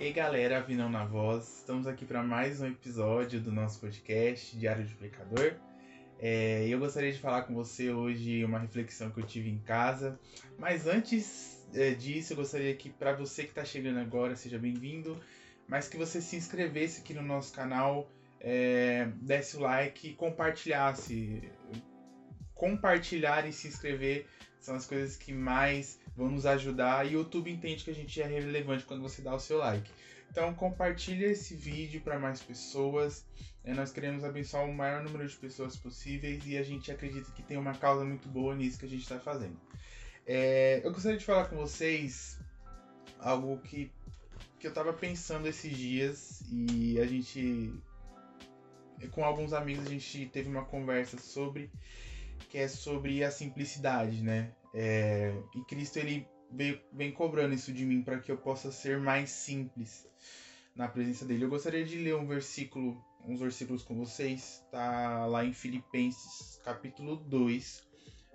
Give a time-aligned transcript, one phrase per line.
[0.00, 4.56] E aí galera, Vinão na Voz, estamos aqui para mais um episódio do nosso podcast
[4.56, 5.54] Diário de Pecador.
[6.18, 10.18] É, eu gostaria de falar com você hoje uma reflexão que eu tive em casa,
[10.58, 15.20] mas antes é, disso eu gostaria que para você que está chegando agora, seja bem-vindo,
[15.68, 21.50] mas que você se inscrevesse aqui no nosso canal, é, desse o like e compartilhasse.
[22.54, 24.26] Compartilhar e se inscrever
[24.58, 28.20] são as coisas que mais vão nos ajudar e o YouTube entende que a gente
[28.20, 29.90] é relevante quando você dá o seu like.
[30.30, 33.24] Então compartilha esse vídeo para mais pessoas.
[33.64, 37.42] É, nós queremos abençoar o maior número de pessoas possíveis e a gente acredita que
[37.42, 39.58] tem uma causa muito boa nisso que a gente está fazendo.
[40.26, 42.38] É, eu gostaria de falar com vocês
[43.18, 43.90] algo que,
[44.58, 47.74] que eu estava pensando esses dias e a gente,
[49.08, 51.70] com alguns amigos, a gente teve uma conversa sobre
[52.48, 54.52] que é sobre a simplicidade, né?
[54.74, 58.98] É, e Cristo ele veio, vem cobrando isso de mim para que eu possa ser
[58.98, 60.06] mais simples
[60.74, 61.44] na presença dele.
[61.44, 67.16] Eu gostaria de ler um versículo, uns versículos com vocês, tá lá em Filipenses, capítulo
[67.16, 67.82] 2,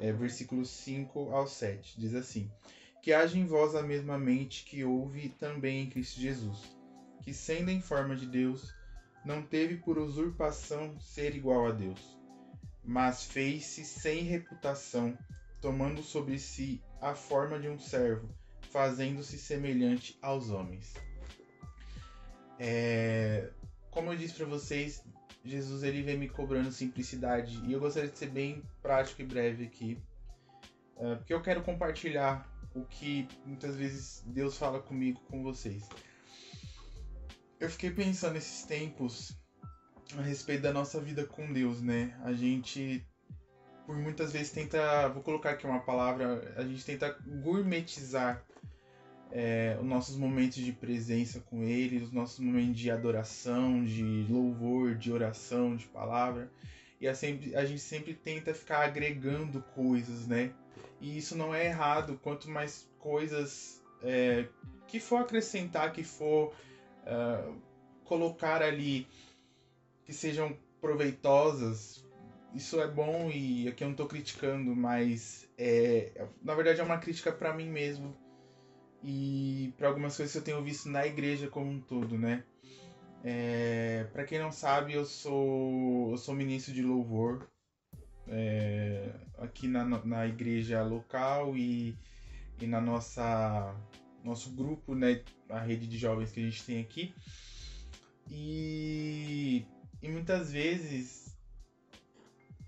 [0.00, 1.98] é, versículos 5 ao 7.
[1.98, 2.50] Diz assim:
[3.02, 6.62] Que haja em vós a mesma mente que houve também em Cristo Jesus,
[7.22, 8.74] que sendo em forma de Deus,
[9.26, 12.16] não teve por usurpação ser igual a Deus
[12.86, 15.18] mas fez-se sem reputação,
[15.60, 18.28] tomando sobre si a forma de um servo,
[18.70, 20.94] fazendo-se semelhante aos homens.
[22.58, 23.50] É...
[23.90, 25.02] Como eu disse para vocês,
[25.44, 29.64] Jesus ele vem me cobrando simplicidade e eu gostaria de ser bem prático e breve
[29.64, 29.98] aqui,
[30.98, 35.88] é, porque eu quero compartilhar o que muitas vezes Deus fala comigo, com vocês.
[37.58, 39.36] Eu fiquei pensando nesses tempos
[40.16, 42.18] a respeito da nossa vida com Deus, né?
[42.22, 43.06] A gente
[43.86, 48.44] por muitas vezes tenta, vou colocar aqui uma palavra, a gente tenta gourmetizar
[49.30, 54.96] é, os nossos momentos de presença com Ele, os nossos momentos de adoração, de louvor,
[54.96, 56.50] de oração, de palavra.
[57.00, 60.52] E a, sempre, a gente sempre tenta ficar agregando coisas, né?
[61.00, 62.18] E isso não é errado.
[62.22, 64.46] Quanto mais coisas é,
[64.88, 66.52] que for acrescentar, que for
[67.06, 67.54] uh,
[68.04, 69.06] colocar ali
[70.04, 72.04] que sejam proveitosas,
[72.54, 76.98] isso é bom e aqui eu não estou criticando, mas é, na verdade é uma
[76.98, 78.16] crítica para mim mesmo
[79.02, 82.44] e para algumas coisas que eu tenho visto na igreja como um todo, né?
[83.24, 87.46] É, para quem não sabe, eu sou eu sou ministro de louvor
[88.28, 91.96] é, aqui na, na igreja local e,
[92.60, 93.74] e na nossa
[94.26, 97.14] nosso grupo, né, a rede de jovens que a gente tem aqui.
[98.28, 99.64] E
[100.02, 101.36] e muitas vezes,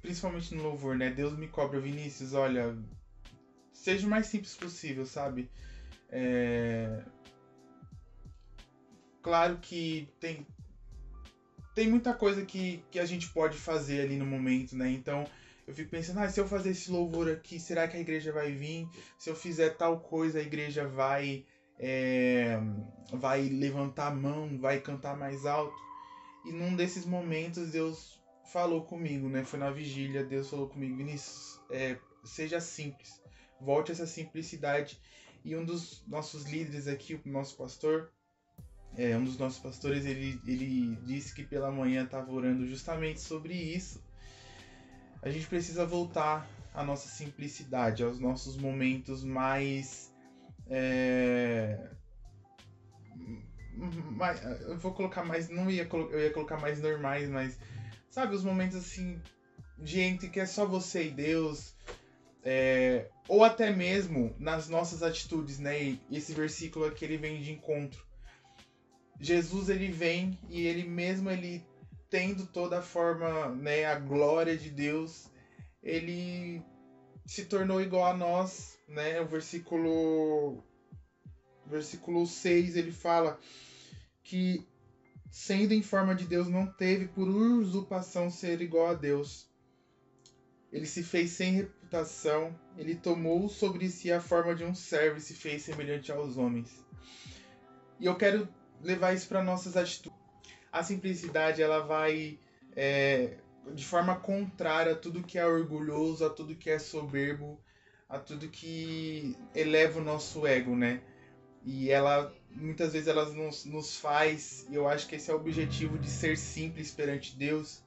[0.00, 1.10] principalmente no louvor, né?
[1.10, 2.76] Deus me cobra, Vinícius, olha,
[3.72, 5.48] seja o mais simples possível, sabe?
[6.10, 7.02] É...
[9.22, 10.46] Claro que tem,
[11.74, 14.90] tem muita coisa que, que a gente pode fazer ali no momento, né?
[14.90, 15.24] Então
[15.68, 18.50] eu fico pensando, ah, se eu fazer esse louvor aqui, será que a igreja vai
[18.50, 18.88] vir?
[19.18, 21.44] Se eu fizer tal coisa, a igreja vai,
[21.78, 22.58] é,
[23.12, 25.76] vai levantar a mão, vai cantar mais alto?
[26.46, 28.18] E num desses momentos Deus
[28.50, 29.44] falou comigo, né?
[29.44, 33.20] Foi na vigília, Deus falou comigo, Vinícius, é, seja simples,
[33.60, 34.98] volte essa simplicidade.
[35.44, 38.10] E um dos nossos líderes aqui, o nosso pastor,
[38.96, 43.52] é, um dos nossos pastores, ele, ele disse que pela manhã estava orando justamente sobre
[43.52, 44.02] isso.
[45.22, 50.12] A gente precisa voltar à nossa simplicidade, aos nossos momentos mais
[50.70, 51.90] é,
[54.10, 57.58] mais, eu vou colocar mais, não ia eu ia colocar mais normais, mas
[58.10, 59.20] sabe os momentos assim
[59.78, 61.74] de entre que é só você e Deus,
[62.44, 65.98] é, ou até mesmo nas nossas atitudes, né?
[66.10, 68.04] Esse versículo aqui ele vem de encontro.
[69.20, 71.64] Jesus ele vem e ele mesmo ele
[72.10, 75.30] tendo toda a forma, né, a glória de Deus,
[75.82, 76.62] ele
[77.26, 79.20] se tornou igual a nós, né?
[79.20, 80.64] O versículo
[81.66, 83.38] versículo 6 ele fala
[84.22, 84.66] que,
[85.30, 89.46] sendo em forma de Deus, não teve por usurpação ser igual a Deus.
[90.72, 95.20] Ele se fez sem reputação, ele tomou sobre si a forma de um servo e
[95.20, 96.84] se fez semelhante aos homens.
[98.00, 98.48] E eu quero
[98.82, 100.18] levar isso para nossas atitudes.
[100.72, 102.38] A simplicidade ela vai
[102.76, 103.38] é,
[103.74, 107.60] de forma contrária a tudo que é orgulhoso, a tudo que é soberbo,
[108.08, 111.02] a tudo que eleva o nosso ego, né?
[111.64, 115.36] E ela muitas vezes elas nos, nos faz, e eu acho que esse é o
[115.36, 117.82] objetivo de ser simples perante Deus,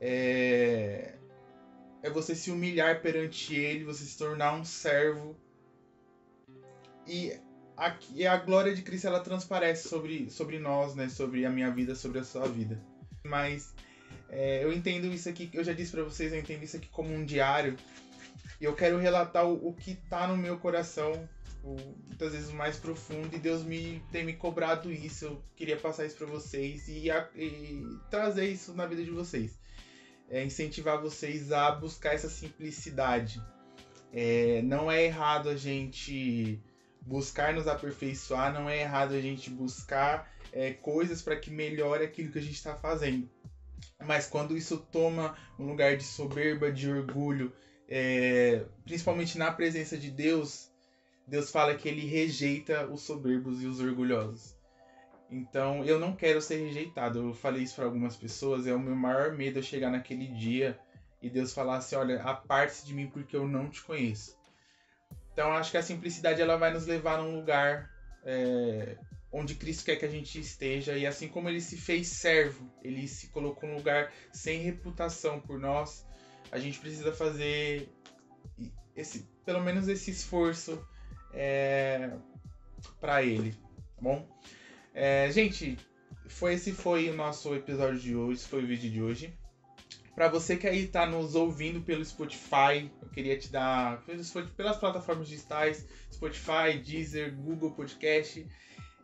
[0.00, 1.14] é,
[2.02, 5.36] é você se humilhar perante Ele, você se tornar um servo.
[7.06, 7.38] E
[7.78, 11.08] a, e a glória de Cristo ela transparece sobre, sobre nós, né?
[11.08, 12.82] Sobre a minha vida, sobre a sua vida.
[13.24, 13.72] Mas
[14.28, 17.14] é, eu entendo isso aqui, eu já disse para vocês, eu entendo isso aqui como
[17.14, 17.76] um diário.
[18.60, 21.28] E eu quero relatar o, o que tá no meu coração,
[21.62, 21.76] o,
[22.08, 25.26] muitas vezes mais profundo, e Deus me tem me cobrado isso.
[25.26, 27.80] Eu queria passar isso para vocês e, a, e,
[28.10, 29.56] trazer isso na vida de vocês.
[30.28, 33.40] É, incentivar vocês a buscar essa simplicidade.
[34.12, 36.60] É, não é errado a gente
[37.02, 42.32] buscar nos aperfeiçoar, não é errado a gente buscar é, coisas para que melhore aquilo
[42.32, 43.28] que a gente está fazendo.
[44.04, 47.52] Mas quando isso toma um lugar de soberba, de orgulho,
[47.88, 50.70] é, principalmente na presença de Deus,
[51.26, 54.56] Deus fala que ele rejeita os soberbos e os orgulhosos.
[55.30, 57.18] Então eu não quero ser rejeitado.
[57.18, 58.66] Eu falei isso para algumas pessoas.
[58.66, 60.78] É o meu maior medo eu chegar naquele dia
[61.20, 64.38] e Deus falar assim: olha, aparte-se de mim porque eu não te conheço.
[65.38, 67.88] Então acho que a simplicidade ela vai nos levar num lugar
[68.24, 68.98] é,
[69.30, 73.06] onde Cristo quer que a gente esteja e assim como ele se fez servo, ele
[73.06, 76.04] se colocou num lugar sem reputação por nós,
[76.50, 77.88] a gente precisa fazer
[78.96, 80.84] esse, pelo menos esse esforço
[81.32, 82.10] é,
[83.00, 84.28] para ele, tá bom?
[84.92, 85.78] É, gente,
[86.26, 89.38] foi esse foi o nosso episódio de hoje, foi o vídeo de hoje.
[90.18, 94.02] Para você que aí está nos ouvindo pelo Spotify, eu queria te dar
[94.56, 98.44] pelas plataformas digitais, Spotify, Deezer, Google Podcast.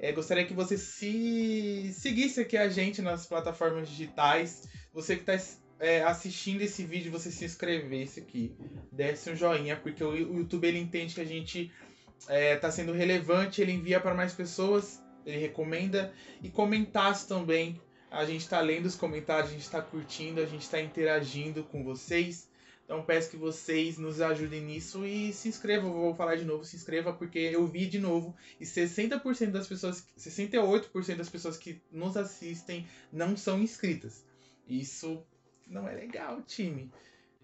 [0.00, 4.68] É, gostaria que você se seguisse aqui a gente nas plataformas digitais.
[4.92, 8.52] Você que está é, assistindo esse vídeo, você se inscrevesse aqui,
[8.90, 11.70] desse um joinha, porque o, YouTube ele entende que a gente
[12.18, 16.12] está é, tá sendo relevante, ele envia para mais pessoas, ele recomenda
[16.42, 17.80] e comentasse também
[18.14, 21.82] a gente está lendo os comentários, a gente está curtindo, a gente está interagindo com
[21.82, 22.48] vocês.
[22.84, 25.92] Então peço que vocês nos ajudem nisso e se inscrevam.
[25.92, 30.06] Vou falar de novo, se inscreva porque eu vi de novo e 60% das pessoas,
[30.18, 34.24] 68% das pessoas que nos assistem não são inscritas.
[34.68, 35.24] Isso
[35.66, 36.92] não é legal, time.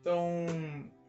[0.00, 0.46] Então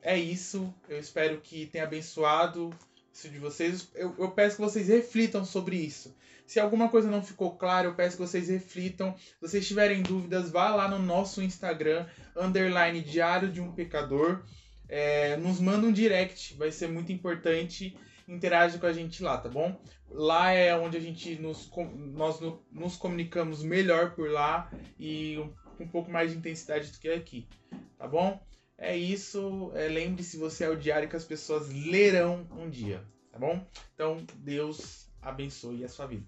[0.02, 0.74] é isso.
[0.90, 2.72] Eu espero que tenha abençoado
[3.14, 3.90] isso de vocês.
[3.96, 6.16] Eu, eu peço que vocês reflitam sobre isso.
[6.46, 9.16] Se alguma coisa não ficou clara, eu peço que vocês reflitam.
[9.18, 12.06] Se vocês tiverem dúvidas, vá lá no nosso Instagram,
[12.36, 14.44] underline Diário de um Pecador.
[14.90, 17.98] É, nos manda um direct, vai ser muito importante.
[18.28, 19.80] Interage com a gente lá, tá bom?
[20.10, 22.40] Lá é onde a gente nos, nós
[22.72, 24.70] nos comunicamos melhor por lá
[25.00, 25.38] e
[25.78, 27.48] com um pouco mais de intensidade do que aqui,
[27.98, 28.42] tá bom?
[28.82, 29.72] É isso.
[29.76, 33.64] É, Lembre-se, você é o diário que as pessoas lerão um dia, tá bom?
[33.94, 36.26] Então, Deus abençoe a sua vida.